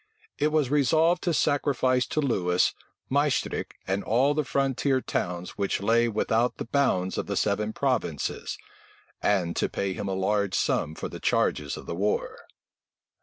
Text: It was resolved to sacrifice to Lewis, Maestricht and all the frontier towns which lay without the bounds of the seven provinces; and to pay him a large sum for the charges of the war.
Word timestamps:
It 0.39 0.47
was 0.51 0.71
resolved 0.71 1.21
to 1.25 1.31
sacrifice 1.31 2.07
to 2.07 2.21
Lewis, 2.21 2.73
Maestricht 3.07 3.75
and 3.85 4.03
all 4.03 4.33
the 4.33 4.43
frontier 4.43 4.99
towns 4.99 5.59
which 5.59 5.79
lay 5.79 6.07
without 6.07 6.57
the 6.57 6.65
bounds 6.65 7.19
of 7.19 7.27
the 7.27 7.37
seven 7.37 7.71
provinces; 7.71 8.57
and 9.21 9.55
to 9.55 9.69
pay 9.69 9.93
him 9.93 10.07
a 10.07 10.15
large 10.15 10.55
sum 10.55 10.95
for 10.95 11.07
the 11.07 11.19
charges 11.19 11.77
of 11.77 11.85
the 11.85 11.93
war. 11.93 12.39